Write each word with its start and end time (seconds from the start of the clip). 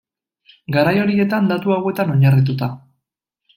Garai 0.75 0.93
horietan, 1.01 1.51
datu 1.53 1.75
hauetan 1.77 2.17
oinarrituta. 2.17 2.73